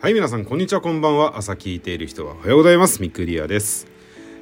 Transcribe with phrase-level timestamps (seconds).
[0.00, 0.80] はい皆さんこんにちは。
[0.80, 1.38] こんばんは。
[1.38, 3.02] 朝聞いている人はおはようございます。
[3.02, 3.88] ミクリアです、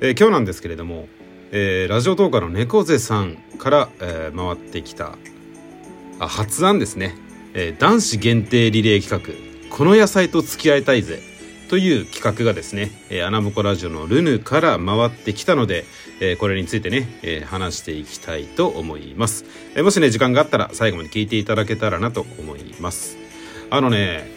[0.02, 1.08] えー今日なんですけれども、
[1.50, 5.16] えーラジオトーカの猫背さんから、えー回ってきた
[6.18, 7.16] あ発案ですね、
[7.54, 9.40] え男子限定リレー企
[9.70, 11.22] 画この野菜と付き合いたいぜ
[11.70, 15.86] という企画がですね、えー、アナボコラジオのルヌから回ってきたので、
[16.20, 23.16] えーこれについてね、えー話していきたいと思います、えもしね時間があったら最後まで聞いていただけたらなと思います。
[23.70, 24.36] あのね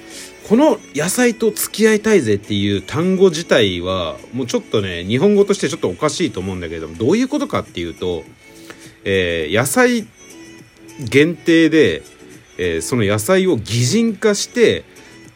[0.50, 8.23] この野菜と付き合いたいぜっていう単語自体はもうちょっとね日本語としてちょっとおかしいと思うんだけどもどういうことかっていうと、
[9.06, 10.07] えー野菜
[11.07, 12.01] 限定で、
[12.57, 14.86] えーその野菜を擬人化して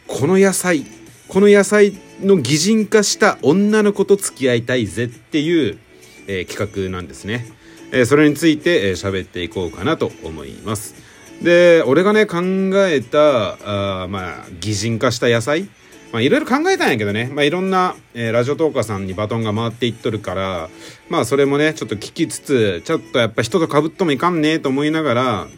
[0.08, 0.84] この野菜
[1.28, 5.78] この野菜の擬人化した女の子と付き合いたいぜっていう、
[6.26, 7.46] えー企画なんですね、
[7.92, 11.13] えそれについてえー喋、っていこうかなと思います。
[11.42, 12.38] で俺がね考
[12.86, 15.68] えたあまあ擬人化した野菜
[16.12, 20.68] まあいろいろ考えたんやけどね、まあ、いろんな、えーラジオトーカーさんにバトンが回っていっとるから
[21.08, 25.48] まあそれもねちょっと聞きつつちょっとやっぱ人と被ってもいかんねえと思いながら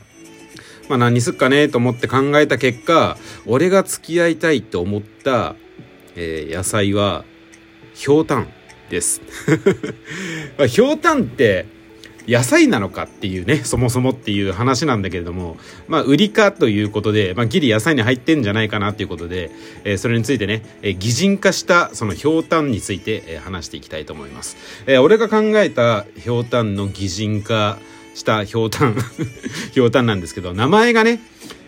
[0.88, 5.56] まあ何すっかねえと思って考えた結果俺が付き合いたいと思った、
[6.16, 7.24] えー野菜は
[7.94, 8.48] ひょうたん
[8.91, 9.22] です。
[10.58, 11.66] まあひょうたんって
[12.28, 19.50] 野菜なのかっていうねそもそもっていう話なんだけれどもまあ売りかということで、まあ、ギリ野菜に入ってんじゃないかなということで、
[19.84, 27.78] えーそれについてね、えー擬人化したそのひょうたんについて、えー話していきたいと思います、えー俺が考えたひょうたんの擬人化
[28.14, 28.97] したひょうたん
[29.72, 31.20] ひょうたんなんですけど名前がね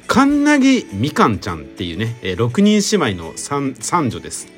[0.07, 4.49] カンナギみかんちゃんっていうね、えー6人姉妹の三三女です。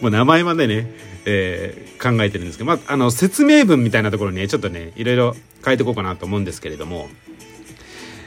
[0.00, 0.90] もう名前までね、
[1.26, 7.08] えー考えてるんですけど、まあ、あの説明文みたいなところにねちょっとねいろいろ変えていこうかなと思うんですけれども。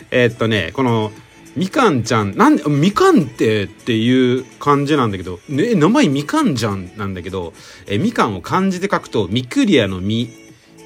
[0.09, 1.11] えーっとねこの
[1.55, 7.53] みかんちゃんなんみかんってっていう感じなんだけど、ね、名前みかんじゃんなんだけど、
[7.87, 10.29] えーみかんを漢字で書くとミクリアのみ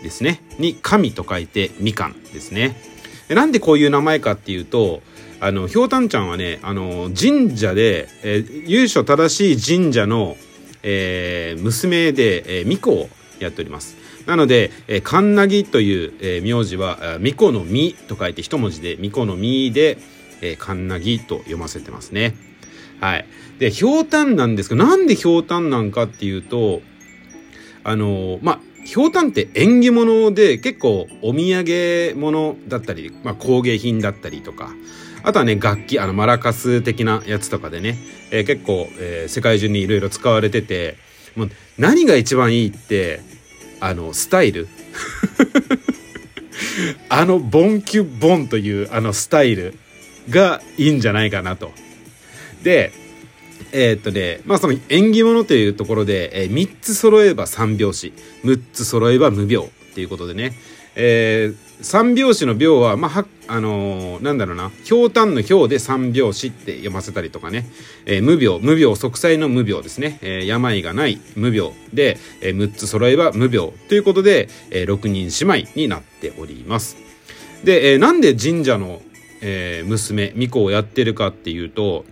[0.01, 0.41] ですね。
[0.59, 2.75] に神と書いてみかんですね。
[3.27, 5.01] でなんでこういう名前かっていうと
[5.41, 10.38] あのひょうたんちゃんはねあの神社で、えー由緒正しい神社の、
[10.84, 13.09] えー娘で、えー、巫女を
[13.40, 13.97] やっております。
[14.25, 19.97] なので、えー、カンナギという、えー名字は巫女の実と書いて一文字で巫女の実で、
[20.42, 22.36] えー、カンナギと読ませてますね。
[23.00, 23.25] はい。
[23.59, 26.81] でひょうたんなんですけどなんでひょうたんなんかっていうと
[27.84, 34.72] あのーまあひょうたんって縁起物で結構お土産物だったり、まあ、工芸品だったりとか
[35.23, 37.97] あとはね楽器あのマラカス的なやつとかでね、
[38.31, 40.97] えー結構、えー世界中にいろいろ使われてて
[41.35, 43.21] もう何が一番いいって
[43.79, 44.67] あのスタイル？
[47.09, 49.73] あのボンキュボンというあのスタイル
[50.29, 51.71] がいいんじゃないかなと。
[52.63, 52.91] で
[53.71, 60.53] えーっとねまあその縁起物というところで、えー3つ揃えば三拍子6つ揃えば無病っていうことでね、
[60.95, 64.72] えー三拍子の病はまあはあのーなんだろうな。
[64.84, 67.68] ひょうたんのひで三拍子って読ませたりとかね、
[68.06, 76.97] えー無病無病息災の無病ですね、えー病がない無病で、えー6つ揃えば無病ということで、えー6人姉妹になっております。
[77.64, 79.02] で、えーなんで神社の、
[79.42, 82.06] えー娘巫女をやってるかっていうと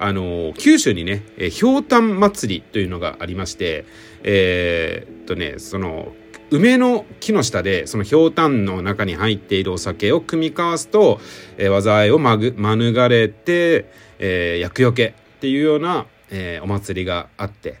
[0.00, 3.84] あの九州にね、えーひょうたん祭りというのがありまして
[4.24, 6.12] えーっとねその
[6.50, 11.20] 梅の木の下でそのひょうたんの中に入っているお酒を組み交わすと、
[11.58, 17.78] えー災いをまぐ免れて、えー厄除けっていうような、えーお祭りがあって。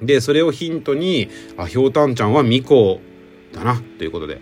[0.00, 3.00] でそれをヒントにあひょうたんちゃんは巫女
[3.52, 4.40] だなということで。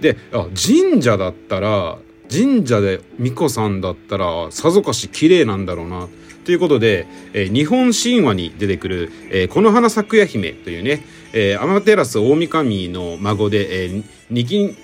[0.00, 1.98] であ神社だったら
[2.30, 6.08] 神社で巫女さんだったらさぞかし綺麗なんだろうな。
[6.46, 11.02] ということで、えー日本神話に出てくる、えー、この花咲夜姫というね、
[11.32, 14.76] えー、アマテラス大神の孫で、えー、にぎ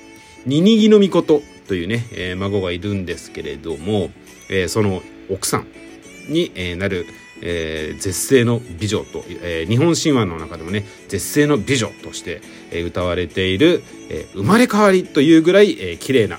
[0.45, 4.11] ににぎのみことというね、えー孫がいるんですけれども、
[4.51, 5.69] えーその奥さん
[6.29, 7.07] に、えーなる、
[7.43, 12.41] えー絶世の美女と、えー日本神話の中でもね絶世の美女として、
[12.73, 16.39] えー歌われている、えー生まれ変わりというぐらい、えー綺麗な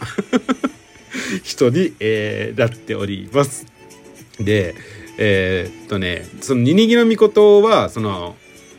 [1.43, 3.65] 人に、えーなっております。
[4.37, 4.75] で
[5.17, 8.35] えーっとねそのニニギの御事はその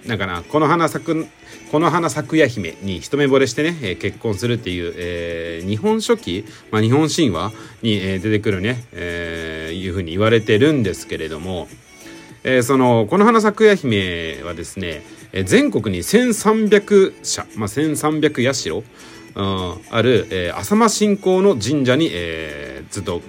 [0.06, 1.26] なんかなこの花咲く
[1.70, 7.52] この花咲くや姫に一目惚れしてね、えー結婚するっていう、えー日本書紀、まあ、日本神話
[7.82, 11.68] に、えー出てくるね、えーいうふうに言われてるんですけれども、
[12.44, 15.02] えーそのこの花咲くや姫はですね、
[15.32, 18.78] えー全国に1300社、まあ、1300社、う
[19.42, 23.20] んある、えー浅間信仰の神社に、えーずっと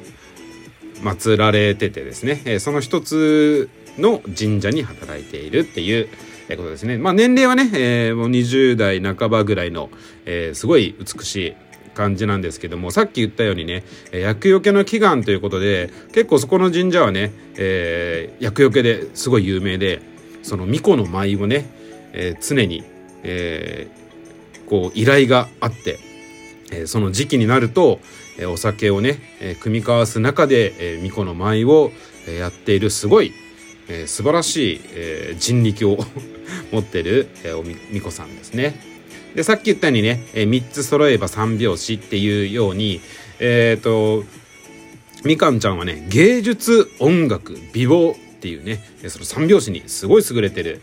[1.01, 6.09] 祀られててですね、えその一つの神社に働いているっていう
[6.49, 6.97] ことですね。
[6.97, 9.89] まあ年齢はね、えー、もう20代半ばぐらいの、
[10.25, 11.55] えー、すごい美しい
[11.95, 20.01] 感じなんですけどもさっき言ったようにね厄除けの祈願ということで結構そこの神社はね、えー、厄除けですごい有名で
[20.43, 21.65] その巫女の舞をね、
[22.13, 22.83] えー、常に、
[23.23, 25.97] えー、こう依頼があって、
[26.71, 27.99] えー、その時期になると、
[28.37, 29.19] え、お酒をね、
[29.61, 31.91] 組み交わす中で、え、巫女の舞を、
[32.27, 33.33] やっているすごい、
[33.87, 36.05] え、素晴らしい、え、人力を
[36.71, 38.95] 持ってる、え、おみ巫女さんですね。
[39.35, 43.01] でさっき言ったようにね、え、3つ揃えば3拍子っていうように
[43.39, 44.23] えっ、ー、と
[45.23, 50.81] みかんちゃんはね芸術音楽美貌っていうねその3拍子にすごい優れてる、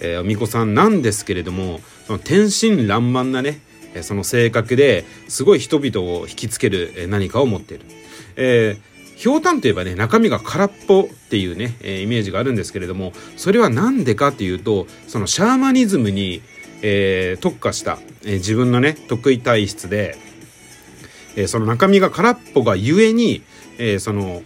[0.00, 3.60] えー、おみこさんなんですけれどもその天真爛漫なね
[4.02, 7.84] その性格ですごい人々を引きつける何かを持っている。
[8.36, 16.42] えーひょうたんといえばね中身が空っぽっていうね、え、イメージがあるんですけれどもそれは何でかっていうとそのシャーマニズムに
[16.86, 20.18] えー、特化した、え、自分のね得意体質で、
[21.34, 23.42] え、その中身が空っぽがゆえに、
[23.78, 24.42] えー、その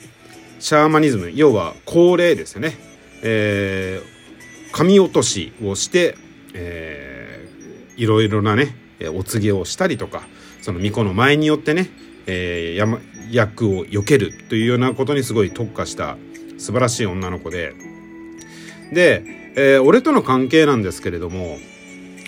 [0.61, 2.77] シャーマニズム要は高齢ですよね、
[3.23, 6.17] えー、髪落としをして、
[6.55, 10.23] えー、いろいろなねえお告げをしたりとか
[10.63, 11.89] その巫女の前によってね、
[12.27, 12.99] えー、
[13.31, 16.17] 役を避けるというようなことにすごい特化した
[16.59, 17.75] 素晴らしい女の子で
[18.93, 19.23] で、
[19.57, 21.59] えー、俺との関係なんですけれども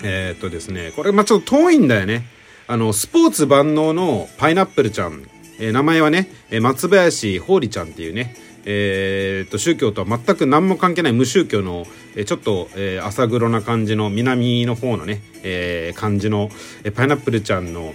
[0.03, 2.25] えー、っとですね、これ、まあ、ちょっと遠いんだよね。
[2.67, 5.23] あの、スポーツ万能のパイナップルちゃん。
[5.59, 6.27] えー、名前はね、
[6.61, 8.35] 松林ほうりちゃんっていうね、
[8.65, 11.85] えー、っと、宗教とは全く何も関係ない無宗教の、
[12.15, 16.49] え、ちょっと、えー、朝黒な感じの南の方のね、えー、感じの、
[16.83, 17.93] え、パイナップルちゃんの、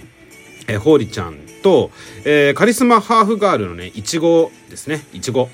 [0.67, 1.91] えー、ほうりちゃんと、
[2.25, 5.49] え、カリスマハーフガールのね、いちごですね、いちご。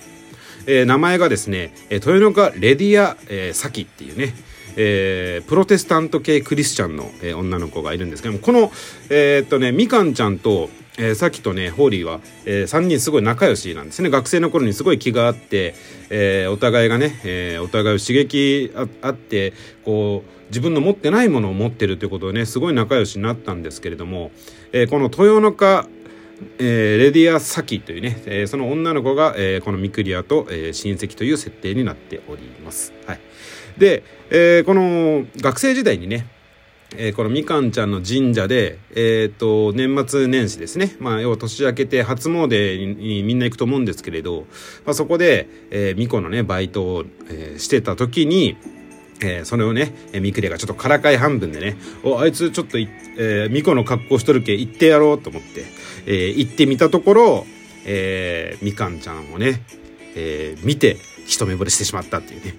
[0.66, 4.34] え、名前がですね、えー、豊中レディア、えー、サキっていうね、
[4.76, 8.72] えー、プロテスタント系クリスチャンの、えー、女の子がいるんですけどもこの、
[9.10, 15.76] えー、っとねみかんちゃんとえー、さっきとねホーリーは、えー、3人すごい仲良しなんですね学生の頃にすごい気があって、
[16.10, 19.54] えー、お互いがね、えー、お互いを刺激あって
[19.84, 24.32] こう自分の持ってないものを持ってるということでねすごい仲良しになったんですけれども、
[24.72, 25.88] えー、この豊中
[26.58, 32.92] えー、レディア・サキというね、えー、その女の子が、えー、このミクリアと、えー、親戚という設定になっております。
[33.06, 33.20] はい。
[33.78, 36.28] で、えー、この学生時代にね、
[36.98, 40.96] えー、このみかんちゃんの神社で、えっ、ー、と、年末年始ですね。
[41.00, 44.46] まあ、要は年明けて初詣にみんな行くと思うんですけれど、
[44.86, 48.58] まあ、そこで、えー、みこのね、バイトを、えー、してた時に、
[49.22, 52.88] えー、それをね、えー、ミクレがちょっとからかい半分でね、お、あいつちょっとい、
[53.18, 55.66] えー、ミコの格好しとるけ、行ってやろうと思って、
[56.06, 57.46] えー、行ってみたところ、
[57.86, 59.64] えー、みかんちゃんをね、
[60.16, 62.56] えー、見て、一目惚れしてしまったっていうね。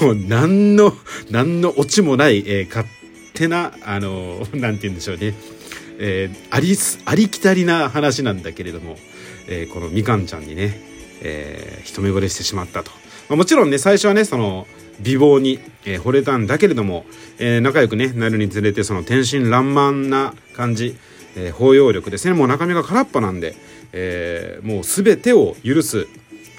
[0.00, 0.92] もう何の、
[1.30, 2.86] 何のオチもない、えー、勝
[3.38, 5.34] 手な、あのー、 なんて言うんでしょうね。
[6.00, 8.98] えー、ありす、ありきたりな話なんだけれども、
[9.46, 10.80] えー、このみかんちゃんにね、
[11.22, 12.90] えー、一目惚れしてしまったと。
[13.28, 14.66] まあ、もちろんね、最初はね、その、
[15.00, 17.06] 美貌に、えー、惚れたんだけれども、
[17.38, 20.96] えー、仲良くね、なるにつれて、その天真爛漫な感じ、
[21.36, 22.34] えー、包容力ですね。
[22.34, 23.54] もう中身が空っぽなんで、
[23.92, 26.08] えー、もう全てを許す、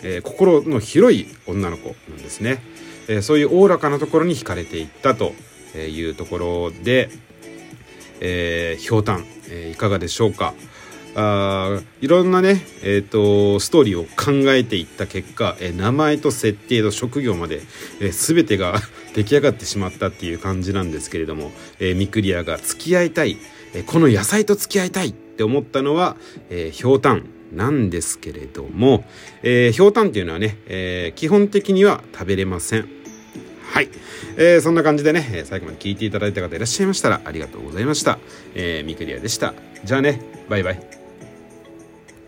[0.03, 2.61] えー、心の広い女の子なんですね。
[3.09, 5.33] えそういうおおらかなところに惹かれていったと
[5.75, 7.09] いうところで、
[8.21, 10.53] えー、ひょうたん、えー、いかがでしょうか
[11.15, 17.61] あいろんなね、えーと、ストーリーを考えていった結果、えー、名前と設定と職業まで、
[17.99, 18.79] えー、全てが
[19.15, 23.37] 出来上がってしまったっていう感じなんですけれども、えー、ミクリアが付き合いたい、
[23.73, 26.15] えー、この野菜と付き合いたいって思ったのは、
[26.49, 29.05] えー、ひょうたんなんですけれども、
[29.41, 32.98] えー、ひょうたんっていうのはね、えー、基本的には食べれません。
[33.71, 33.89] はい。
[34.37, 38.19] えー、そんな感じでね、最後まで聞いていただいた方いらっしゃいましたらありがとうございました。
[38.55, 39.53] えー、ミクリアでした。
[39.83, 40.98] じゃあね、バイバイ。